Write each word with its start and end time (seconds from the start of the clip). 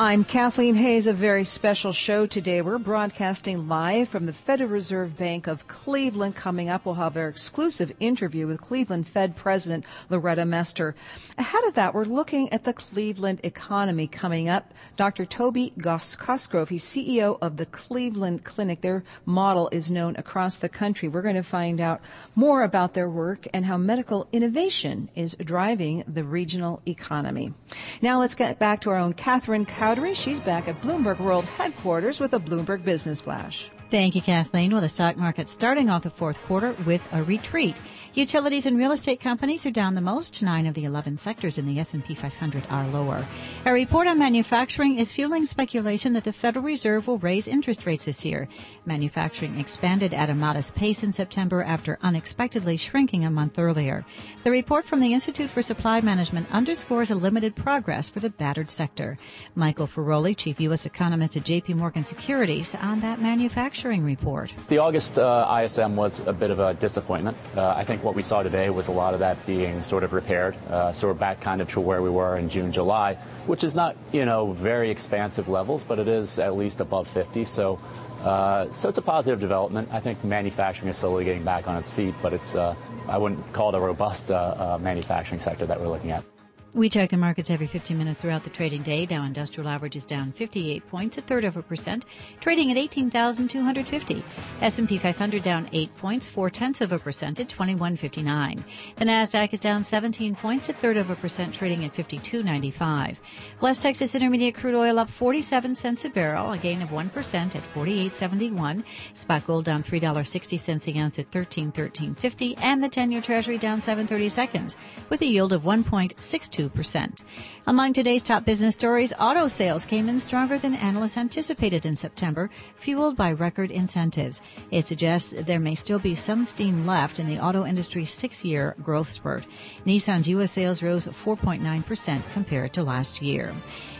I'm 0.00 0.22
Kathleen 0.22 0.76
Hays, 0.76 1.08
a 1.08 1.12
very 1.12 1.42
special 1.42 1.90
show 1.90 2.24
today. 2.24 2.62
We're 2.62 2.78
broadcasting 2.78 3.66
live 3.66 4.08
from 4.08 4.26
the 4.26 4.32
Federal 4.32 4.70
Reserve 4.70 5.18
Bank 5.18 5.48
of 5.48 5.66
Cleveland. 5.66 6.36
Coming 6.36 6.68
up, 6.68 6.86
we'll 6.86 6.94
have 6.94 7.16
our 7.16 7.26
exclusive 7.26 7.90
interview 7.98 8.46
with 8.46 8.60
Cleveland 8.60 9.08
Fed 9.08 9.34
President 9.34 9.84
Loretta 10.08 10.44
Mester. 10.44 10.94
Ahead 11.36 11.64
of 11.64 11.74
that, 11.74 11.94
we're 11.94 12.04
looking 12.04 12.52
at 12.52 12.62
the 12.62 12.72
Cleveland 12.72 13.40
economy 13.42 14.06
coming 14.06 14.48
up. 14.48 14.72
Dr. 14.94 15.24
Toby 15.26 15.72
Cosgrove, 15.82 16.68
he's 16.68 16.84
CEO 16.84 17.36
of 17.42 17.56
the 17.56 17.66
Cleveland 17.66 18.44
Clinic. 18.44 18.82
Their 18.82 19.02
model 19.26 19.68
is 19.72 19.90
known 19.90 20.14
across 20.14 20.54
the 20.54 20.68
country. 20.68 21.08
We're 21.08 21.22
going 21.22 21.34
to 21.34 21.42
find 21.42 21.80
out 21.80 22.00
more 22.36 22.62
about 22.62 22.94
their 22.94 23.10
work 23.10 23.48
and 23.52 23.66
how 23.66 23.76
medical 23.76 24.28
innovation 24.30 25.10
is 25.16 25.34
driving 25.40 26.04
the 26.06 26.22
regional 26.22 26.82
economy. 26.86 27.52
Now 28.00 28.20
let's 28.20 28.36
get 28.36 28.60
back 28.60 28.82
to 28.82 28.90
our 28.90 28.96
own 28.96 29.14
Catherine 29.14 29.64
Cowdery. 29.88 30.14
She's 30.14 30.38
back 30.38 30.68
at 30.68 30.78
Bloomberg 30.82 31.18
World 31.18 31.46
headquarters 31.46 32.20
with 32.20 32.34
a 32.34 32.38
Bloomberg 32.38 32.84
Business 32.84 33.22
Flash. 33.22 33.70
Thank 33.90 34.14
you, 34.14 34.20
Kathleen. 34.20 34.70
Well, 34.70 34.82
the 34.82 34.88
stock 34.90 35.16
market 35.16 35.48
starting 35.48 35.88
off 35.88 36.02
the 36.02 36.10
fourth 36.10 36.36
quarter 36.42 36.76
with 36.84 37.00
a 37.10 37.22
retreat. 37.22 37.74
Utilities 38.12 38.66
and 38.66 38.76
real 38.76 38.92
estate 38.92 39.18
companies 39.18 39.64
are 39.64 39.70
down 39.70 39.94
the 39.94 40.02
most. 40.02 40.42
Nine 40.42 40.66
of 40.66 40.74
the 40.74 40.84
11 40.84 41.16
sectors 41.16 41.56
in 41.56 41.66
the 41.66 41.80
S&P 41.80 42.14
500 42.14 42.64
are 42.68 42.86
lower. 42.88 43.26
A 43.64 43.72
report 43.72 44.06
on 44.06 44.18
manufacturing 44.18 44.98
is 44.98 45.12
fueling 45.12 45.46
speculation 45.46 46.12
that 46.12 46.24
the 46.24 46.34
Federal 46.34 46.66
Reserve 46.66 47.06
will 47.06 47.16
raise 47.18 47.48
interest 47.48 47.86
rates 47.86 48.04
this 48.04 48.26
year. 48.26 48.46
Manufacturing 48.84 49.58
expanded 49.58 50.12
at 50.12 50.28
a 50.28 50.34
modest 50.34 50.74
pace 50.74 51.02
in 51.02 51.14
September 51.14 51.62
after 51.62 51.98
unexpectedly 52.02 52.76
shrinking 52.76 53.24
a 53.24 53.30
month 53.30 53.58
earlier. 53.58 54.04
The 54.44 54.50
report 54.50 54.84
from 54.84 55.00
the 55.00 55.14
Institute 55.14 55.48
for 55.48 55.62
Supply 55.62 56.02
Management 56.02 56.50
underscores 56.52 57.10
a 57.10 57.14
limited 57.14 57.56
progress 57.56 58.10
for 58.10 58.20
the 58.20 58.30
battered 58.30 58.70
sector. 58.70 59.16
Michael 59.54 59.86
Feroli, 59.86 60.36
chief 60.36 60.60
U.S. 60.60 60.84
economist 60.84 61.38
at 61.38 61.44
J.P. 61.44 61.72
Morgan 61.74 62.04
Securities, 62.04 62.74
on 62.74 63.00
that 63.00 63.22
manufacturing 63.22 63.77
report. 63.84 64.52
The 64.68 64.78
August 64.78 65.18
uh, 65.18 65.60
ISM 65.62 65.96
was 65.96 66.20
a 66.26 66.32
bit 66.32 66.50
of 66.50 66.60
a 66.60 66.74
disappointment. 66.74 67.36
Uh, 67.56 67.68
I 67.68 67.84
think 67.84 68.02
what 68.02 68.14
we 68.14 68.22
saw 68.22 68.42
today 68.42 68.70
was 68.70 68.88
a 68.88 68.92
lot 68.92 69.14
of 69.14 69.20
that 69.20 69.44
being 69.46 69.82
sort 69.82 70.04
of 70.04 70.12
repaired. 70.12 70.56
Uh, 70.68 70.92
so 70.92 71.08
we're 71.08 71.14
back 71.14 71.40
kind 71.40 71.60
of 71.60 71.70
to 71.72 71.80
where 71.80 72.02
we 72.02 72.10
were 72.10 72.36
in 72.36 72.48
June, 72.48 72.72
July, 72.72 73.14
which 73.46 73.64
is 73.64 73.74
not, 73.74 73.96
you 74.12 74.24
know, 74.24 74.52
very 74.52 74.90
expansive 74.90 75.48
levels, 75.48 75.84
but 75.84 75.98
it 75.98 76.08
is 76.08 76.38
at 76.38 76.56
least 76.56 76.80
above 76.80 77.08
50. 77.08 77.44
So, 77.44 77.78
uh, 78.22 78.70
so 78.72 78.88
it's 78.88 78.98
a 78.98 79.02
positive 79.02 79.40
development. 79.40 79.88
I 79.92 80.00
think 80.00 80.22
manufacturing 80.24 80.90
is 80.90 80.96
slowly 80.96 81.24
getting 81.24 81.44
back 81.44 81.68
on 81.68 81.76
its 81.76 81.90
feet, 81.90 82.14
but 82.20 82.32
it's, 82.32 82.54
uh, 82.54 82.74
I 83.08 83.18
wouldn't 83.18 83.52
call 83.52 83.70
it 83.70 83.76
a 83.76 83.80
robust 83.80 84.30
uh, 84.30 84.34
uh, 84.34 84.78
manufacturing 84.80 85.40
sector 85.40 85.66
that 85.66 85.80
we're 85.80 85.88
looking 85.88 86.10
at. 86.10 86.24
We 86.74 86.90
check 86.90 87.08
the 87.08 87.16
markets 87.16 87.48
every 87.48 87.66
15 87.66 87.96
minutes 87.96 88.20
throughout 88.20 88.44
the 88.44 88.50
trading 88.50 88.82
day. 88.82 89.06
Dow 89.06 89.24
Industrial 89.24 89.66
Average 89.66 89.96
is 89.96 90.04
down 90.04 90.32
58 90.32 90.86
points, 90.88 91.16
a 91.16 91.22
third 91.22 91.46
of 91.46 91.56
a 91.56 91.62
percent, 91.62 92.04
trading 92.40 92.70
at 92.70 92.76
18,250. 92.76 94.22
S&P 94.60 94.98
500 94.98 95.42
down 95.42 95.66
8 95.72 95.96
points, 95.96 96.26
4 96.26 96.50
tenths 96.50 96.82
of 96.82 96.92
a 96.92 96.98
percent 96.98 97.40
at 97.40 97.48
2159. 97.48 98.62
The 98.96 99.04
Nasdaq 99.06 99.54
is 99.54 99.60
down 99.60 99.82
17 99.82 100.34
points, 100.34 100.68
a 100.68 100.74
third 100.74 100.98
of 100.98 101.08
a 101.08 101.16
percent, 101.16 101.54
trading 101.54 101.86
at 101.86 101.96
5295. 101.96 103.18
West 103.62 103.80
Texas 103.80 104.14
Intermediate 104.14 104.54
crude 104.54 104.74
oil 104.74 104.98
up 104.98 105.08
47 105.08 105.74
cents 105.74 106.04
a 106.04 106.10
barrel, 106.10 106.52
a 106.52 106.58
gain 106.58 106.82
of 106.82 106.90
1% 106.90 107.54
at 107.54 107.74
48.71. 107.74 108.84
Spot 109.14 109.46
gold 109.46 109.64
down 109.64 109.82
$3.60 109.82 110.94
an 110.94 111.00
ounce 111.00 111.18
at 111.18 111.30
13.1350, 111.30 112.54
and 112.58 112.84
the 112.84 112.90
10-year 112.90 113.22
Treasury 113.22 113.56
down 113.56 113.80
730 113.80 114.28
seconds, 114.28 114.76
with 115.08 115.22
a 115.22 115.26
yield 115.26 115.54
of 115.54 115.62
1.62 115.62 116.57
2%. 116.58 117.22
Among 117.68 117.92
today's 117.92 118.22
top 118.22 118.44
business 118.44 118.74
stories, 118.74 119.12
auto 119.20 119.46
sales 119.46 119.84
came 119.84 120.08
in 120.08 120.18
stronger 120.18 120.58
than 120.58 120.74
analysts 120.74 121.16
anticipated 121.16 121.86
in 121.86 121.94
September, 121.94 122.50
fueled 122.74 123.16
by 123.16 123.30
record 123.30 123.70
incentives. 123.70 124.42
It 124.72 124.84
suggests 124.84 125.34
there 125.38 125.60
may 125.60 125.76
still 125.76 126.00
be 126.00 126.16
some 126.16 126.44
steam 126.44 126.84
left 126.84 127.20
in 127.20 127.28
the 127.28 127.38
auto 127.38 127.64
industry's 127.64 128.10
six-year 128.10 128.74
growth 128.82 129.10
spurt. 129.10 129.46
Nissan's 129.86 130.28
U.S. 130.30 130.50
sales 130.50 130.82
rose 130.82 131.06
4.9% 131.06 132.22
compared 132.32 132.72
to 132.72 132.82
last 132.82 133.22
year. 133.22 133.54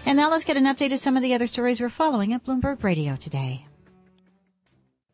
And 0.05 0.17
now 0.17 0.31
let's 0.31 0.45
get 0.45 0.57
an 0.57 0.65
update 0.65 0.93
of 0.93 0.99
some 0.99 1.17
of 1.17 1.23
the 1.23 1.35
other 1.35 1.47
stories 1.47 1.81
we're 1.81 1.91
following 1.91 2.33
at 2.33 2.45
Bloomberg 2.45 2.83
Radio 2.83 3.15
today. 3.15 3.68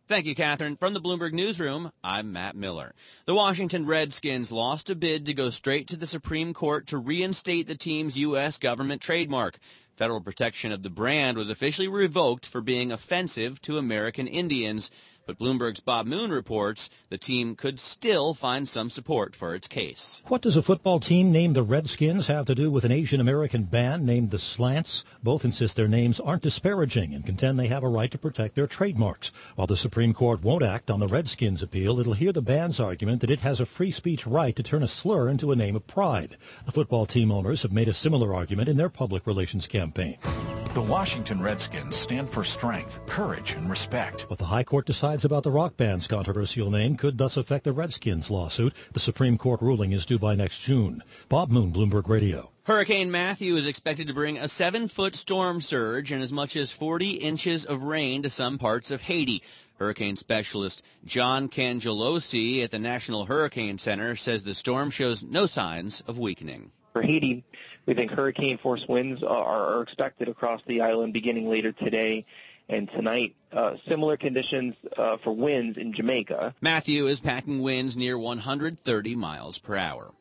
Thank 0.07 0.27
you, 0.27 0.35
Catherine. 0.35 0.77
From 0.77 0.93
the 0.93 1.01
Bloomberg 1.01 1.33
Newsroom, 1.33 1.91
I'm 2.05 2.31
Matt 2.31 2.55
Miller. 2.55 2.95
The 3.25 3.35
Washington 3.35 3.87
Redskins 3.87 4.53
lost 4.53 4.91
a 4.91 4.95
bid 4.95 5.25
to 5.25 5.33
go 5.33 5.49
straight 5.49 5.89
to 5.89 5.97
the 5.97 6.07
Supreme 6.07 6.53
Court 6.53 6.87
to 6.89 6.99
reinstate 6.99 7.69
the 7.69 7.75
team's 7.75 8.19
U.S. 8.19 8.59
government 8.59 9.01
trademark. 9.01 9.59
Federal 9.97 10.21
protection 10.21 10.73
of 10.73 10.83
the 10.83 10.91
brand 10.91 11.39
was 11.39 11.49
officially 11.49 11.89
revoked 11.89 12.45
for 12.45 12.61
being 12.61 12.93
offensive 12.93 13.63
to 13.63 13.79
American 13.79 14.27
Indians. 14.27 14.91
But 15.27 15.39
Bloomberg's 15.39 15.81
Bob 15.81 16.07
Moon 16.07 16.31
reports 16.31 16.91
the 17.09 17.17
team 17.17 17.57
could 17.57 17.81
still 17.81 18.35
find 18.35 18.69
some 18.69 18.91
support 18.91 19.35
for 19.35 19.55
its 19.55 19.67
case. 19.67 20.23
What 20.27 20.43
does 20.43 20.57
a 20.57 20.63
football 20.63 21.01
team 21.01 21.33
named 21.33 21.57
the 21.57 21.63
Redskins 21.63 22.27
have 22.27 22.45
to 22.47 22.55
do 22.55 22.71
with 22.71 22.85
an 22.85 22.93
Asian 22.93 23.21
American 23.21 23.63
band 23.63 24.05
named 24.05 24.31
the 24.31 24.39
Slants? 24.39 25.03
Both 25.23 25.47
insist 25.47 25.77
their 25.77 25.89
names 25.89 26.21
aren't 26.21 26.43
disparaging 26.43 27.15
and 27.15 27.25
contend 27.25 27.59
they 27.59 27.69
have 27.69 27.83
a 27.83 27.89
right 27.89 28.11
to 28.11 28.19
protect 28.19 28.55
their 28.55 28.67
trademarks. 28.67 29.33
While 29.55 29.67
the 29.67 29.79
Supreme 29.79 30.13
Court 30.13 30.43
won't 30.43 30.63
act 30.63 30.91
on 30.91 31.01
the 31.01 31.09
Redskins 31.09 31.63
appeal, 31.63 31.99
it'll 31.99 32.13
hear 32.13 32.33
the 32.33 32.43
band's 32.43 32.79
argument 32.79 33.23
that 33.23 33.31
it 33.31 33.41
has 33.41 33.61
a 33.61 33.67
free 33.67 33.91
speech 33.91 34.27
right 34.27 34.55
to 34.55 34.63
turn 34.63 34.83
a 34.83 34.89
slur 34.89 35.31
into 35.31 35.53
a 35.53 35.57
name 35.57 35.77
of 35.77 35.87
pride. 35.87 36.37
The 36.67 36.73
football 36.73 37.07
team 37.07 37.33
owners 37.33 37.63
have 37.63 37.73
made 37.73 37.89
a 37.89 37.95
similar 37.95 38.35
argument 38.35 38.69
in 38.69 38.77
their 38.77 38.91
public 38.91 39.27
relations 39.27 39.67
campaign. 39.67 40.19
The 40.75 40.83
Washington 40.83 41.41
Redskins 41.41 41.95
stand 41.95 42.29
for 42.29 42.43
strength, 42.43 42.99
courage, 43.07 43.53
and 43.53 43.71
respect. 43.71 44.23
What 44.23 44.41
the 44.41 44.47
High 44.47 44.65
Court 44.65 44.87
decides 44.87 45.25
about 45.25 45.45
the 45.45 45.53
rock 45.53 45.77
band's 45.77 46.09
controversial 46.09 46.69
name 46.69 46.97
could 46.97 47.17
thus 47.17 47.37
affect 47.37 47.63
the 47.63 47.73
Redskins 47.73 48.29
lawsuit. 48.29 48.75
The 48.93 48.99
Supreme 48.99 49.39
Court 49.39 49.63
ruling 49.63 49.93
is 49.93 50.05
due 50.05 50.19
by 50.19 50.35
next 50.35 50.59
June. 50.63 51.05
Bob 51.29 51.53
Moon, 51.53 51.73
Bloomberg 51.73 52.09
Radio. 52.09 52.51
Hurricane 52.65 53.13
Matthew 53.13 53.55
is 53.55 53.69
expected 53.69 54.09
to 54.09 54.15
bring 54.15 54.37
a 54.37 54.49
seven 54.49 54.89
foot 54.89 55.15
storm 55.15 55.61
surge 55.61 56.11
and 56.11 56.21
as 56.21 56.33
much 56.33 56.57
as 56.57 56.73
40 56.73 57.13
inches 57.13 57.65
of 57.65 57.85
rain 57.85 58.25
to 58.25 58.29
some 58.29 58.59
parts 58.59 58.91
of 58.91 59.03
Haiti. 59.03 59.45
Hurricane 59.79 60.17
specialist 60.17 60.83
John 61.05 61.49
Cangelosi 61.49 62.65
at 62.65 62.73
the 62.73 62.81
National 62.81 63.27
Hurricane 63.27 63.79
Center 63.79 64.17
says 64.17 64.43
the 64.43 64.55
storm 64.55 64.91
shows 64.91 65.23
no 65.23 65.47
signs 65.47 66.01
of 66.09 66.19
weakening. 66.19 66.73
For 66.95 67.03
Haiti, 67.03 67.43
we 67.87 67.95
think 67.95 68.13
hurricane 68.13 68.57
force 68.57 68.87
winds 68.87 69.25
are, 69.25 69.45
are 69.45 69.83
expected 69.83 70.29
across 70.29 70.61
the 70.65 70.81
island 70.81 71.13
beginning 71.13 71.51
later 71.51 71.73
today 71.73 72.25
and 72.69 72.89
tonight. 72.89 73.35
Uh, 73.53 73.75
similar 73.89 74.17
conditions 74.17 74.77
uh, 74.97 75.17
for 75.17 75.33
winds 75.33 75.77
in 75.77 75.93
Jamaica. 75.93 76.55
Matthew 76.61 77.09
is 77.09 77.19
packing 77.19 77.63
winds 77.63 77.97
near 77.97 78.17
130 78.17 79.17
miles 79.17 79.59
per 79.59 79.77
hour. 79.77 80.13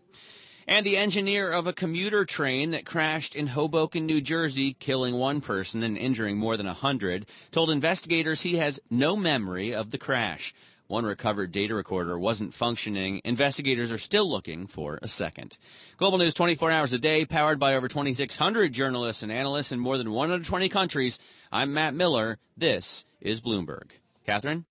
And 0.67 0.83
the 0.83 0.97
engineer 0.97 1.51
of 1.51 1.67
a 1.67 1.73
commuter 1.73 2.25
train 2.25 2.71
that 2.71 2.87
crashed 2.87 3.35
in 3.35 3.45
Hoboken, 3.47 4.07
New 4.07 4.19
Jersey, 4.19 4.73
killing 4.79 5.13
one 5.13 5.41
person 5.41 5.83
and 5.83 5.95
injuring 5.95 6.37
more 6.37 6.57
than 6.57 6.65
a 6.65 6.73
hundred, 6.73 7.27
told 7.51 7.69
investigators 7.69 8.41
he 8.41 8.57
has 8.57 8.81
no 8.89 9.15
memory 9.15 9.75
of 9.75 9.91
the 9.91 9.99
crash. 9.99 10.55
One 10.93 11.05
recovered 11.05 11.51
data 11.51 11.73
recorder 11.73 12.19
wasn't 12.19 12.53
functioning. 12.53 13.19
Investigators 13.25 13.91
are 13.91 13.97
still 13.97 14.29
looking 14.29 14.67
for 14.67 14.99
a 15.01 15.07
second. 15.07 15.57
Global 15.97 16.19
News 16.19 16.35
24 16.35 16.69
hours 16.69 16.93
a 16.93 16.99
day, 16.99 17.25
powered 17.25 17.57
by 17.57 17.73
over 17.73 17.87
2,600 17.87 18.71
journalists 18.71 19.23
and 19.23 19.31
analysts 19.31 19.71
in 19.71 19.79
more 19.79 19.97
than 19.97 20.11
120 20.11 20.69
countries. 20.69 21.17
I'm 21.51 21.73
Matt 21.73 21.95
Miller. 21.95 22.37
This 22.55 23.05
is 23.19 23.41
Bloomberg. 23.41 23.89
Catherine? 24.23 24.65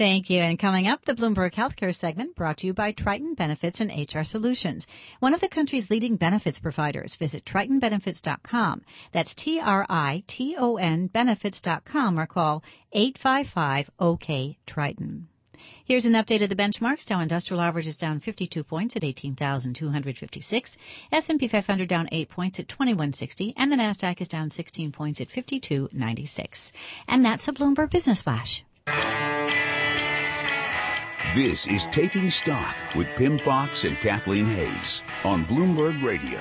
Thank 0.00 0.30
you. 0.30 0.40
And 0.40 0.58
coming 0.58 0.88
up, 0.88 1.04
the 1.04 1.12
Bloomberg 1.12 1.52
Healthcare 1.52 1.94
segment 1.94 2.34
brought 2.34 2.56
to 2.56 2.66
you 2.66 2.72
by 2.72 2.90
Triton 2.90 3.34
Benefits 3.34 3.82
and 3.82 3.90
HR 3.90 4.22
Solutions, 4.22 4.86
one 5.18 5.34
of 5.34 5.42
the 5.42 5.48
country's 5.48 5.90
leading 5.90 6.16
benefits 6.16 6.58
providers. 6.58 7.16
Visit 7.16 7.44
tritonbenefits.com. 7.44 8.80
That's 9.12 9.34
T-R-I-T-O-N 9.34 11.06
benefits.com 11.08 12.18
or 12.18 12.24
call 12.24 12.64
855-OK-Triton. 12.94 15.28
Here's 15.84 16.06
an 16.06 16.14
update 16.14 16.40
of 16.40 16.48
the 16.48 16.56
benchmarks. 16.56 17.04
Dow 17.04 17.20
Industrial 17.20 17.60
Average 17.60 17.88
is 17.88 17.98
down 17.98 18.20
52 18.20 18.64
points 18.64 18.96
at 18.96 19.04
18,256. 19.04 20.78
S&P 21.12 21.46
500 21.46 21.86
down 21.86 22.08
8 22.10 22.30
points 22.30 22.58
at 22.58 22.68
2160. 22.68 23.52
And 23.54 23.70
the 23.70 23.76
NASDAQ 23.76 24.22
is 24.22 24.28
down 24.28 24.48
16 24.48 24.92
points 24.92 25.20
at 25.20 25.30
5296. 25.30 26.72
And 27.06 27.22
that's 27.22 27.48
a 27.48 27.52
Bloomberg 27.52 27.90
Business 27.90 28.22
Flash. 28.22 28.64
This 31.34 31.68
is 31.68 31.86
Taking 31.92 32.28
Stock 32.28 32.74
with 32.96 33.06
Pimm 33.14 33.38
Fox 33.38 33.84
and 33.84 33.96
Kathleen 33.98 34.46
Hays 34.46 35.00
on 35.24 35.44
Bloomberg 35.44 36.02
Radio. 36.02 36.40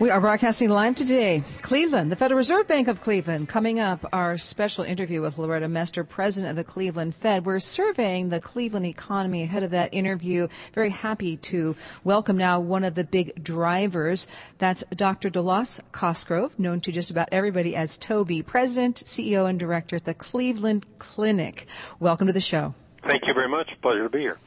We 0.00 0.10
are 0.10 0.20
broadcasting 0.20 0.68
live 0.68 0.96
today. 0.96 1.44
Cleveland, 1.62 2.10
the 2.10 2.16
Federal 2.16 2.38
Reserve 2.38 2.66
Bank 2.66 2.88
of 2.88 3.00
Cleveland. 3.00 3.48
Coming 3.48 3.78
up, 3.78 4.04
our 4.12 4.36
special 4.36 4.82
interview 4.82 5.22
with 5.22 5.38
Loretta 5.38 5.68
Mester, 5.68 6.02
president 6.02 6.50
of 6.50 6.56
the 6.56 6.64
Cleveland 6.64 7.14
Fed. 7.14 7.46
We're 7.46 7.60
surveying 7.60 8.30
the 8.30 8.40
Cleveland 8.40 8.86
economy 8.86 9.44
ahead 9.44 9.62
of 9.62 9.70
that 9.70 9.94
interview. 9.94 10.48
Very 10.74 10.90
happy 10.90 11.36
to 11.36 11.76
welcome 12.02 12.36
now 12.36 12.58
one 12.58 12.82
of 12.82 12.96
the 12.96 13.04
big 13.04 13.44
drivers. 13.44 14.26
That's 14.58 14.82
Dr. 14.92 15.30
Delos 15.30 15.80
Cosgrove, 15.92 16.58
known 16.58 16.80
to 16.80 16.90
just 16.90 17.12
about 17.12 17.28
everybody 17.30 17.76
as 17.76 17.96
Toby, 17.96 18.42
president, 18.42 19.04
CEO, 19.06 19.48
and 19.48 19.56
director 19.56 19.94
at 19.94 20.04
the 20.04 20.14
Cleveland 20.14 20.84
Clinic. 20.98 21.68
Welcome 22.00 22.26
to 22.26 22.32
the 22.32 22.40
show. 22.40 22.74
Thank 23.06 23.26
you 23.26 23.34
very 23.34 23.48
much. 23.48 23.70
Pleasure 23.82 24.02
to 24.02 24.08
be 24.08 24.20
here. 24.20 24.38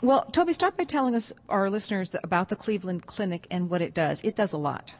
Well, 0.00 0.24
Toby, 0.26 0.52
start 0.52 0.76
by 0.76 0.84
telling 0.84 1.14
us, 1.16 1.32
our 1.48 1.68
listeners, 1.68 2.14
about 2.22 2.48
the 2.48 2.56
Cleveland 2.56 3.06
Clinic 3.06 3.46
and 3.50 3.68
what 3.68 3.82
it 3.82 3.94
does. 3.94 4.22
It 4.22 4.36
does 4.36 4.52
a 4.52 4.58
lot. 4.58 4.94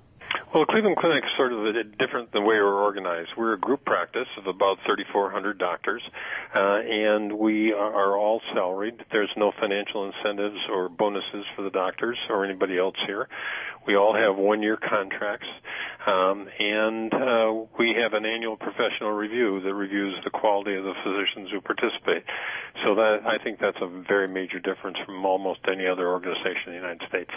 Well, 0.55 0.65
the 0.65 0.73
Cleveland 0.73 0.97
Clinic 0.97 1.25
is 1.25 1.31
sort 1.37 1.53
of 1.53 1.61
different 1.99 2.33
than 2.33 2.43
the 2.43 2.49
way 2.49 2.57
we're 2.57 2.83
organized. 2.83 3.33
We're 3.37 3.53
a 3.53 3.59
group 3.59 3.85
practice 3.85 4.29
of 4.39 4.47
about 4.47 4.79
3,400 4.87 5.59
doctors, 5.59 6.01
uh, 6.55 6.81
and 6.81 7.39
we 7.39 7.75
are 7.75 8.17
all 8.17 8.41
salaried. 8.55 8.95
There's 9.13 9.31
no 9.37 9.53
financial 9.61 10.07
incentives 10.07 10.57
or 10.73 10.89
bonuses 10.89 11.45
for 11.55 11.61
the 11.61 11.71
doctors 11.71 12.17
or 12.31 12.47
anybody 12.47 12.79
else 12.79 12.97
here. 13.07 13.29
We 13.87 13.97
all 13.97 14.15
have 14.15 14.37
one-year 14.37 14.79
contracts, 14.79 15.49
um, 16.07 16.49
and 16.59 17.13
uh, 17.13 17.53
we 17.79 17.93
have 18.01 18.15
an 18.15 18.25
annual 18.25 18.57
professional 18.57 19.11
review 19.13 19.61
that 19.61 19.75
reviews 19.75 20.15
the 20.25 20.31
quality 20.31 20.77
of 20.77 20.85
the 20.85 20.95
physicians 21.05 21.51
who 21.51 21.61
participate. 21.61 22.25
So 22.87 22.95
that 22.95 23.27
I 23.27 23.37
think 23.37 23.61
that's 23.61 23.83
a 23.83 23.87
very 23.87 24.29
major 24.29 24.61
difference 24.61 24.97
from 25.05 25.27
almost 25.27 25.61
any 25.71 25.87
other 25.87 26.09
organization 26.09 26.69
in 26.69 26.73
the 26.73 26.81
United 26.81 27.03
States. 27.07 27.33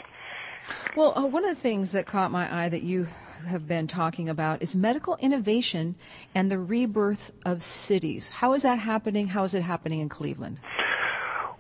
Well, 0.95 1.17
uh, 1.17 1.25
one 1.25 1.43
of 1.43 1.49
the 1.49 1.61
things 1.61 1.91
that 1.91 2.05
caught 2.05 2.31
my 2.31 2.63
eye 2.63 2.69
that 2.69 2.83
you 2.83 3.07
have 3.45 3.67
been 3.67 3.87
talking 3.87 4.29
about 4.29 4.61
is 4.61 4.75
medical 4.75 5.17
innovation 5.17 5.95
and 6.35 6.51
the 6.51 6.59
rebirth 6.59 7.31
of 7.45 7.63
cities. 7.63 8.29
How 8.29 8.53
is 8.53 8.63
that 8.63 8.79
happening? 8.79 9.27
How 9.27 9.43
is 9.43 9.53
it 9.53 9.63
happening 9.63 9.99
in 9.99 10.09
Cleveland? 10.09 10.59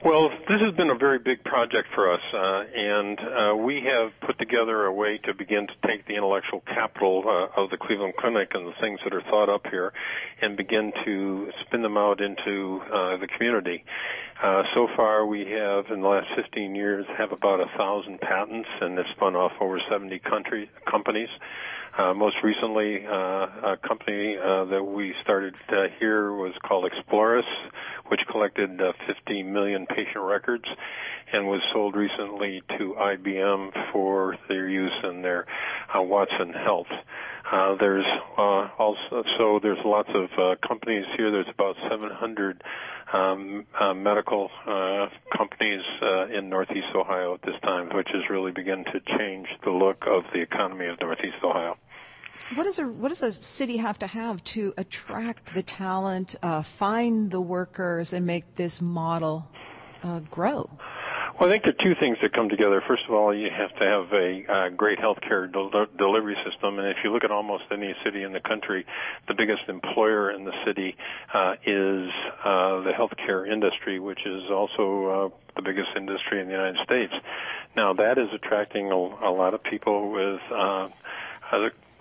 Well, 0.03 0.29
this 0.29 0.59
has 0.59 0.73
been 0.73 0.89
a 0.89 0.95
very 0.95 1.19
big 1.19 1.43
project 1.43 1.89
for 1.93 2.11
us, 2.11 2.21
uh, 2.33 2.63
and 2.75 3.19
uh, 3.19 3.55
we 3.55 3.83
have 3.85 4.11
put 4.25 4.39
together 4.39 4.85
a 4.85 4.91
way 4.91 5.19
to 5.25 5.35
begin 5.35 5.67
to 5.67 5.87
take 5.87 6.07
the 6.07 6.15
intellectual 6.15 6.61
capital 6.61 7.23
uh, 7.27 7.61
of 7.61 7.69
the 7.69 7.77
Cleveland 7.77 8.15
Clinic 8.17 8.49
and 8.55 8.65
the 8.65 8.73
things 8.81 8.99
that 9.03 9.13
are 9.13 9.21
thought 9.21 9.47
up 9.47 9.67
here 9.69 9.93
and 10.41 10.57
begin 10.57 10.91
to 11.05 11.51
spin 11.61 11.83
them 11.83 11.97
out 11.97 12.19
into 12.19 12.81
uh, 12.91 13.17
the 13.17 13.27
community. 13.27 13.83
Uh, 14.41 14.63
so 14.73 14.87
far, 14.95 15.23
we 15.23 15.41
have, 15.51 15.91
in 15.91 16.01
the 16.01 16.07
last 16.07 16.29
15 16.35 16.73
years, 16.73 17.05
have 17.15 17.31
about 17.31 17.59
a 17.59 17.67
thousand 17.77 18.19
patents, 18.21 18.69
and 18.81 18.97
it's 18.97 19.09
spun 19.11 19.35
off 19.35 19.51
over 19.61 19.79
70 19.87 20.17
country 20.17 20.67
companies. 20.89 21.29
Uh, 21.97 22.13
most 22.13 22.37
recently, 22.41 23.05
uh, 23.05 23.11
a 23.11 23.77
company 23.85 24.37
uh, 24.37 24.63
that 24.63 24.81
we 24.81 25.13
started 25.21 25.53
uh, 25.69 25.87
here 25.99 26.31
was 26.31 26.53
called 26.63 26.89
Explorys, 26.89 27.43
which 28.07 28.25
collected 28.27 28.79
uh, 28.81 28.93
50 29.07 29.43
million 29.43 29.85
patient 29.85 30.23
records 30.23 30.63
and 31.33 31.47
was 31.47 31.61
sold 31.73 31.95
recently 31.95 32.63
to 32.77 32.95
IBM 32.97 33.91
for 33.91 34.37
their 34.47 34.69
use 34.69 34.93
in 35.03 35.21
their 35.21 35.45
uh, 35.93 36.01
Watson 36.01 36.53
Health. 36.53 36.87
There's 37.79 38.05
also 38.37 39.23
so 39.37 39.59
there's 39.61 39.83
lots 39.83 40.09
of 40.13 40.29
companies 40.61 41.05
here. 41.17 41.31
There's 41.31 41.49
about 41.49 41.75
700 41.89 42.63
um, 43.11 43.65
medical 43.95 44.49
companies 45.35 45.81
in 46.33 46.49
Northeast 46.49 46.87
Ohio 46.95 47.33
at 47.33 47.41
this 47.41 47.59
time, 47.61 47.89
which 47.93 48.07
has 48.13 48.29
really 48.29 48.51
begun 48.51 48.85
to 48.85 49.01
change 49.17 49.47
the 49.63 49.71
look 49.71 50.05
of 50.07 50.23
the 50.33 50.39
economy 50.39 50.87
of 50.87 50.99
Northeast 51.01 51.37
Ohio. 51.43 51.77
What 52.55 52.63
does 52.65 52.79
a 52.79 52.87
what 52.87 53.09
does 53.09 53.21
a 53.21 53.31
city 53.31 53.77
have 53.77 53.99
to 53.99 54.07
have 54.07 54.43
to 54.55 54.73
attract 54.77 55.53
the 55.53 55.63
talent, 55.63 56.35
uh, 56.43 56.61
find 56.61 57.31
the 57.31 57.41
workers, 57.41 58.13
and 58.13 58.25
make 58.25 58.55
this 58.55 58.81
model 58.81 59.47
uh, 60.03 60.19
grow? 60.19 60.69
Well, 61.39 61.49
I 61.49 61.53
think 61.53 61.63
there 61.63 61.73
are 61.73 61.83
two 61.83 61.99
things 61.99 62.17
that 62.21 62.33
come 62.33 62.49
together. 62.49 62.83
First 62.87 63.03
of 63.07 63.15
all, 63.15 63.33
you 63.33 63.49
have 63.49 63.75
to 63.77 63.83
have 63.83 64.13
a 64.13 64.45
uh, 64.47 64.69
great 64.69 64.99
healthcare 64.99 65.51
del- 65.51 65.87
delivery 65.97 66.37
system, 66.45 66.77
and 66.77 66.87
if 66.89 66.97
you 67.03 67.11
look 67.11 67.23
at 67.23 67.31
almost 67.31 67.63
any 67.71 67.95
city 68.03 68.21
in 68.21 68.31
the 68.31 68.39
country, 68.41 68.85
the 69.27 69.33
biggest 69.33 69.63
employer 69.67 70.29
in 70.29 70.43
the 70.43 70.53
city 70.65 70.95
uh, 71.33 71.55
is 71.65 72.11
uh, 72.43 72.81
the 72.81 72.91
healthcare 72.91 73.51
industry, 73.51 73.99
which 73.99 74.23
is 74.23 74.51
also 74.51 75.05
uh, 75.05 75.29
the 75.55 75.63
biggest 75.63 75.89
industry 75.95 76.41
in 76.41 76.45
the 76.45 76.53
United 76.53 76.83
States. 76.83 77.13
Now, 77.75 77.93
that 77.93 78.19
is 78.19 78.27
attracting 78.33 78.91
a, 78.91 78.95
a 78.95 79.31
lot 79.31 79.55
of 79.55 79.63
people 79.63 80.11
with 80.11 80.41
uh, 80.51 80.89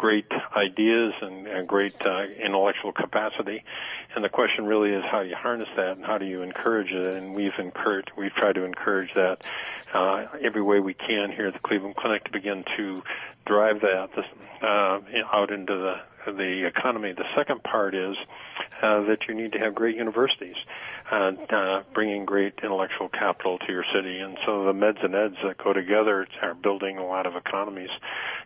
great 0.01 0.33
ideas 0.57 1.13
and, 1.21 1.47
and 1.47 1.69
great 1.69 1.95
uh, 2.07 2.23
intellectual 2.43 2.91
capacity. 2.91 3.63
And 4.15 4.25
the 4.25 4.31
question 4.31 4.65
really 4.65 4.93
is 4.93 5.05
how 5.05 5.23
do 5.23 5.29
you 5.29 5.37
harness 5.37 5.69
that 5.77 5.99
and 5.99 6.07
how 6.07 6.17
do 6.17 6.25
you 6.25 6.41
encourage 6.41 6.91
it? 6.91 7.15
And 7.15 7.35
we've 7.35 7.59
encouraged, 7.59 8.11
we've 8.17 8.33
tried 8.33 8.55
to 8.55 8.65
encourage 8.65 9.13
that 9.13 9.43
uh, 9.93 10.25
every 10.41 10.63
way 10.63 10.81
we 10.81 10.95
can 10.95 11.31
here 11.31 11.49
at 11.49 11.53
the 11.53 11.59
Cleveland 11.59 11.97
Clinic 11.97 12.25
to 12.25 12.31
begin 12.31 12.65
to 12.79 13.03
drive 13.45 13.83
that 13.83 14.09
uh, 14.63 15.01
out 15.31 15.51
into 15.53 15.77
the 15.77 16.01
the 16.27 16.67
economy. 16.67 17.13
The 17.13 17.25
second 17.37 17.63
part 17.63 17.95
is 17.95 18.17
uh, 18.83 19.03
that 19.03 19.19
you 19.29 19.35
need 19.35 19.53
to 19.53 19.59
have 19.59 19.75
great 19.75 19.97
universities 19.97 20.57
and 21.11 21.39
uh, 21.53 21.83
bringing 21.93 22.25
great 22.25 22.55
intellectual 22.63 23.09
capital 23.09 23.59
to 23.59 23.73
your 23.73 23.85
city. 23.95 24.19
And 24.19 24.39
so 24.45 24.65
the 24.65 24.73
meds 24.73 25.05
and 25.05 25.15
eds 25.15 25.37
that 25.45 25.59
go 25.59 25.73
together 25.73 26.27
are 26.43 26.55
building 26.55 26.99
a 26.99 27.07
lot 27.07 27.27
of 27.27 27.37
economies 27.37 27.91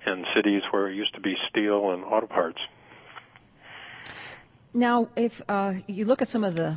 in 0.06 0.24
cities 0.34 0.62
where 0.70 0.88
it 0.88 0.94
used 0.94 1.14
to 1.14 1.20
be 1.20 1.36
steel 1.48 1.90
and 1.90 2.04
auto 2.04 2.26
parts. 2.26 2.60
Now, 4.72 5.08
if 5.14 5.40
uh, 5.48 5.74
you 5.86 6.04
look 6.04 6.20
at 6.20 6.28
some 6.28 6.42
of 6.42 6.56
the 6.56 6.76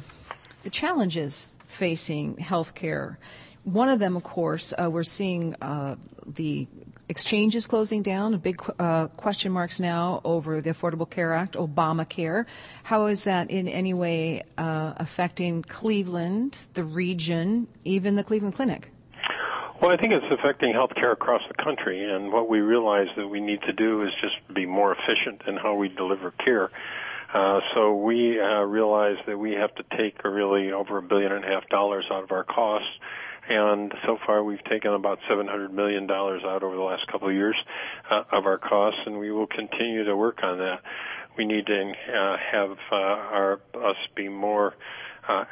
the 0.64 0.70
challenges 0.70 1.48
facing 1.68 2.36
healthcare, 2.36 3.18
one 3.64 3.90
of 3.90 4.00
them, 4.00 4.16
of 4.16 4.24
course, 4.24 4.74
uh, 4.74 4.90
we're 4.90 5.04
seeing 5.04 5.56
uh, 5.62 5.96
the 6.26 6.68
exchanges 7.10 7.68
closing 7.68 8.02
down, 8.02 8.38
big 8.38 8.62
uh, 8.80 9.08
question 9.08 9.52
marks 9.52 9.80
now 9.80 10.22
over 10.24 10.62
the 10.62 10.72
Affordable 10.72 11.10
Care 11.10 11.34
Act, 11.34 11.56
Obamacare. 11.56 12.46
How 12.84 13.06
is 13.06 13.24
that 13.24 13.50
in 13.50 13.68
any 13.68 13.94
way 13.94 14.44
uh, 14.58 14.94
affecting 14.98 15.64
Cleveland, 15.64 16.58
the 16.74 16.84
region, 16.84 17.68
even 17.84 18.16
the 18.16 18.24
Cleveland 18.24 18.56
Clinic? 18.56 18.92
Well, 19.82 19.92
I 19.92 19.98
think 19.98 20.12
it's 20.14 20.26
affecting 20.32 20.74
healthcare 20.74 21.12
across 21.12 21.44
the 21.48 21.64
country, 21.64 22.12
and 22.12 22.32
what 22.34 22.50
we 22.50 22.62
realize 22.62 23.08
that 23.16 23.28
we 23.28 23.40
need 23.40 23.62
to 23.64 23.74
do 23.74 24.02
is 24.02 24.12
just 24.22 24.36
be 24.54 24.66
more 24.66 24.96
efficient 24.98 25.44
in 25.48 25.56
how 25.56 25.76
we 25.76 25.88
deliver 25.88 26.32
care. 26.32 26.72
Uh, 27.32 27.60
so 27.76 27.94
we 27.94 28.40
uh, 28.40 28.62
realize 28.62 29.18
that 29.28 29.38
we 29.38 29.52
have 29.52 29.74
to 29.76 29.84
take 29.96 30.24
really 30.24 30.72
over 30.72 30.98
a 30.98 31.02
billion 31.02 31.32
and 31.32 31.46
a 31.46 31.48
half 31.48 31.68
dollars 31.70 32.06
out 32.10 32.24
of 32.24 32.32
our 32.32 32.44
costs 32.44 32.90
and 33.50 33.94
so 34.06 34.18
far 34.26 34.44
we've 34.44 34.64
taken 34.64 34.94
about 34.94 35.20
$700 35.30 35.72
million 35.72 36.10
out 36.10 36.64
over 36.64 36.76
the 36.76 36.82
last 36.82 37.08
couple 37.08 37.30
of 37.30 37.34
years 37.34 37.56
uh, 38.10 38.24
of 38.32 38.46
our 38.46 38.58
costs, 38.58 39.00
and 39.06 39.20
we 39.20 39.32
will 39.32 39.48
continue 39.48 40.04
to 40.04 40.16
work 40.16 40.44
on 40.44 40.60
that. 40.60 40.82
We 41.38 41.46
need 41.46 41.68
to 41.68 41.92
uh, 41.92 42.38
have 42.38 42.78
uh, 42.92 42.96
our 42.96 43.60
us 43.76 43.98
be 44.16 44.28
more 44.28 44.74
uh, 45.28 45.46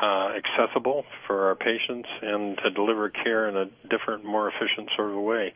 uh, 0.00 0.32
accessible 0.36 1.04
for 1.26 1.48
our 1.48 1.54
patients 1.54 2.08
and 2.22 2.58
to 2.58 2.70
deliver 2.70 3.08
care 3.08 3.48
in 3.48 3.56
a 3.56 3.66
different, 3.88 4.24
more 4.24 4.48
efficient 4.48 4.90
sort 4.94 5.10
of 5.10 5.16
way. 5.16 5.54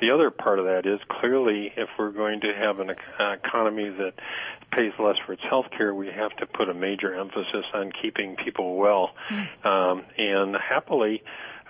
The 0.00 0.10
other 0.10 0.30
part 0.30 0.58
of 0.58 0.66
that 0.66 0.86
is 0.86 1.00
clearly 1.08 1.72
if 1.76 1.88
we're 1.98 2.10
going 2.10 2.40
to 2.42 2.52
have 2.52 2.80
an 2.80 2.90
economy 2.90 3.88
that 3.88 4.14
pays 4.70 4.92
less 4.98 5.16
for 5.24 5.32
its 5.32 5.42
health 5.42 5.66
care, 5.76 5.94
we 5.94 6.08
have 6.08 6.36
to 6.36 6.46
put 6.46 6.68
a 6.68 6.74
major 6.74 7.14
emphasis 7.14 7.64
on 7.72 7.92
keeping 7.92 8.36
people 8.36 8.76
well. 8.76 9.10
Mm. 9.30 9.66
Um, 9.66 10.04
and 10.18 10.56
happily, 10.56 11.22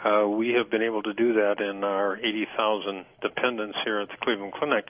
uh, 0.05 0.27
we 0.29 0.55
have 0.55 0.71
been 0.71 0.83
able 0.83 1.03
to 1.03 1.15
do 1.15 1.35
that 1.35 1.61
in 1.61 1.85
our 1.85 2.17
80,000 2.17 3.05
dependents 3.23 3.79
here 3.85 4.01
at 4.01 4.09
the 4.09 4.17
Cleveland 4.21 4.53
Clinic. 4.53 4.89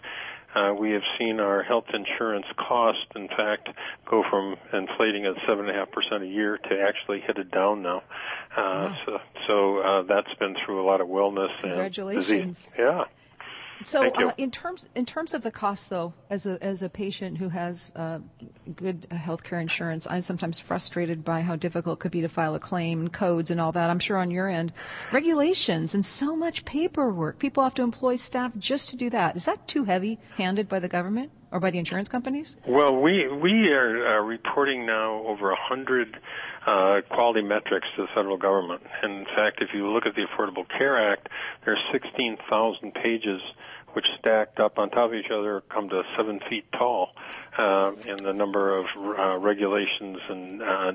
Uh, 0.56 0.72
we 0.72 0.92
have 0.92 1.02
seen 1.18 1.38
our 1.38 1.62
health 1.62 1.84
insurance 1.92 2.46
cost, 2.56 3.06
in 3.14 3.28
fact, 3.28 3.68
go 4.06 4.24
from 4.30 4.56
inflating 4.72 5.26
at 5.26 5.34
seven 5.46 5.68
and 5.68 5.76
a 5.76 5.78
half 5.78 5.90
percent 5.92 6.22
a 6.22 6.26
year 6.26 6.56
to 6.56 6.80
actually 6.80 7.20
headed 7.20 7.50
down 7.50 7.82
now. 7.82 7.98
Uh, 7.98 8.02
wow. 8.56 8.96
So, 9.04 9.18
so 9.46 9.78
uh, 9.80 10.02
that's 10.04 10.32
been 10.38 10.56
through 10.64 10.82
a 10.82 10.86
lot 10.86 11.02
of 11.02 11.08
wellness 11.08 11.54
Congratulations. 11.60 12.30
and 12.30 12.54
disease. 12.54 12.72
Yeah. 12.78 13.04
So, 13.86 14.10
uh, 14.10 14.32
in 14.36 14.50
terms 14.50 14.88
in 14.96 15.06
terms 15.06 15.32
of 15.32 15.42
the 15.42 15.52
cost, 15.52 15.90
though, 15.90 16.12
as 16.28 16.44
a 16.44 16.62
as 16.62 16.82
a 16.82 16.88
patient 16.88 17.38
who 17.38 17.50
has 17.50 17.92
uh, 17.94 18.18
good 18.74 19.06
health 19.12 19.44
care 19.44 19.60
insurance, 19.60 20.08
I'm 20.10 20.22
sometimes 20.22 20.58
frustrated 20.58 21.24
by 21.24 21.42
how 21.42 21.54
difficult 21.54 21.98
it 21.98 22.00
could 22.00 22.10
be 22.10 22.20
to 22.22 22.28
file 22.28 22.56
a 22.56 22.58
claim 22.58 22.98
and 23.00 23.12
codes 23.12 23.52
and 23.52 23.60
all 23.60 23.70
that. 23.72 23.88
I'm 23.88 24.00
sure 24.00 24.16
on 24.16 24.32
your 24.32 24.48
end, 24.48 24.72
regulations 25.12 25.94
and 25.94 26.04
so 26.04 26.34
much 26.34 26.64
paperwork. 26.64 27.38
People 27.38 27.62
have 27.62 27.74
to 27.74 27.82
employ 27.82 28.16
staff 28.16 28.50
just 28.58 28.88
to 28.88 28.96
do 28.96 29.08
that. 29.10 29.36
Is 29.36 29.44
that 29.44 29.68
too 29.68 29.84
heavy-handed 29.84 30.68
by 30.68 30.80
the 30.80 30.88
government? 30.88 31.30
or 31.52 31.60
by 31.60 31.70
the 31.70 31.78
insurance 31.78 32.08
companies? 32.08 32.56
Well, 32.66 33.00
we 33.00 33.28
we 33.28 33.70
are 33.72 34.18
uh, 34.18 34.22
reporting 34.24 34.84
now 34.84 35.24
over 35.26 35.52
a 35.52 35.56
hundred 35.56 36.18
uh, 36.66 37.00
quality 37.08 37.42
metrics 37.42 37.86
to 37.96 38.02
the 38.02 38.08
federal 38.14 38.36
government. 38.36 38.82
And 39.02 39.18
in 39.20 39.24
fact, 39.24 39.62
if 39.62 39.70
you 39.72 39.88
look 39.88 40.04
at 40.04 40.14
the 40.16 40.26
Affordable 40.26 40.66
Care 40.68 41.12
Act, 41.12 41.28
there 41.64 41.74
are 41.74 41.92
16,000 41.92 42.92
pages 42.92 43.40
which 43.96 44.10
stacked 44.18 44.60
up 44.60 44.78
on 44.78 44.90
top 44.90 45.08
of 45.08 45.14
each 45.14 45.30
other 45.30 45.62
come 45.70 45.88
to 45.88 46.02
seven 46.18 46.38
feet 46.50 46.66
tall 46.70 47.08
uh, 47.56 47.92
in 48.04 48.18
the 48.18 48.34
number 48.34 48.76
of 48.76 48.84
uh, 48.94 49.38
regulations 49.38 50.18
and 50.28 50.60
uh, 50.60 50.92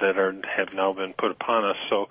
that 0.00 0.18
are 0.18 0.34
have 0.56 0.74
now 0.74 0.92
been 0.92 1.12
put 1.12 1.30
upon 1.30 1.64
us. 1.64 1.76
So 1.88 2.08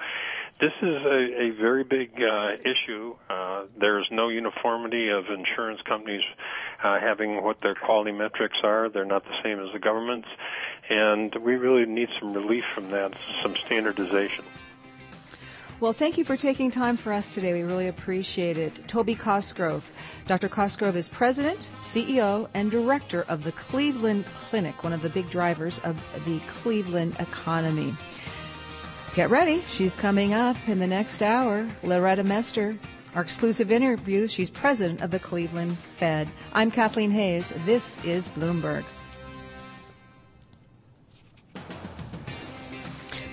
this 0.61 0.71
is 0.81 1.03
a, 1.03 1.41
a 1.41 1.49
very 1.59 1.83
big 1.83 2.11
uh, 2.23 2.51
issue. 2.63 3.15
Uh, 3.29 3.65
there's 3.77 4.07
no 4.09 4.29
uniformity 4.29 5.09
of 5.09 5.25
insurance 5.29 5.81
companies 5.81 6.23
uh, 6.81 7.01
having 7.01 7.43
what 7.43 7.59
their 7.59 7.75
quality 7.75 8.13
metrics 8.13 8.59
are. 8.63 8.87
They're 8.87 9.03
not 9.03 9.25
the 9.25 9.35
same 9.43 9.59
as 9.59 9.73
the 9.73 9.79
government's, 9.79 10.29
and 10.89 11.35
we 11.35 11.55
really 11.55 11.85
need 11.85 12.07
some 12.17 12.33
relief 12.33 12.63
from 12.73 12.91
that, 12.91 13.13
some 13.43 13.57
standardization. 13.57 14.45
Well, 15.79 15.93
thank 15.93 16.17
you 16.17 16.25
for 16.25 16.35
taking 16.35 16.71
time 16.71 16.97
for 16.97 17.13
us 17.13 17.35
today. 17.35 17.53
We 17.53 17.61
really 17.61 17.87
appreciate 17.87 18.57
it. 18.57 18.87
Toby 18.87 19.13
Cosgrove. 19.13 19.87
Dr. 20.25 20.49
Cosgrove 20.49 20.95
is 20.95 21.07
president, 21.07 21.69
CEO, 21.83 22.49
and 22.55 22.71
director 22.71 23.25
of 23.29 23.43
the 23.43 23.51
Cleveland 23.51 24.25
Clinic, 24.25 24.83
one 24.83 24.91
of 24.91 25.03
the 25.03 25.09
big 25.09 25.29
drivers 25.29 25.77
of 25.79 25.95
the 26.25 26.39
Cleveland 26.47 27.15
economy. 27.19 27.95
Get 29.13 29.29
ready. 29.29 29.61
She's 29.67 29.95
coming 29.95 30.33
up 30.33 30.57
in 30.67 30.79
the 30.79 30.87
next 30.87 31.21
hour. 31.21 31.67
Loretta 31.83 32.23
Mester, 32.23 32.75
our 33.13 33.21
exclusive 33.21 33.71
interview. 33.71 34.27
She's 34.27 34.49
president 34.49 35.01
of 35.01 35.11
the 35.11 35.19
Cleveland 35.19 35.77
Fed. 35.77 36.27
I'm 36.53 36.71
Kathleen 36.71 37.11
Hays. 37.11 37.53
This 37.65 38.03
is 38.03 38.29
Bloomberg. 38.29 38.83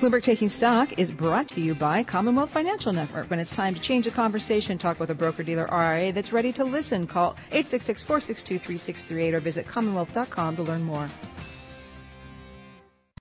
Bloomberg 0.04 0.22
Taking 0.22 0.50
Stock 0.50 0.98
is 0.98 1.10
brought 1.10 1.48
to 1.48 1.62
you 1.62 1.74
by 1.74 2.02
Commonwealth 2.02 2.50
Financial 2.50 2.92
Network. 2.92 3.30
When 3.30 3.40
it's 3.40 3.56
time 3.56 3.74
to 3.74 3.80
change 3.80 4.04
the 4.04 4.10
conversation, 4.10 4.76
talk 4.76 5.00
with 5.00 5.08
a 5.08 5.14
broker 5.14 5.42
dealer 5.42 5.66
RIA 5.72 6.12
that's 6.12 6.30
ready 6.30 6.52
to 6.52 6.62
listen. 6.62 7.06
Call 7.06 7.36
866 7.52 8.02
462 8.02 8.58
3638 8.58 9.34
or 9.34 9.40
visit 9.40 9.66
commonwealth.com 9.66 10.56
to 10.56 10.62
learn 10.62 10.82
more. 10.82 11.08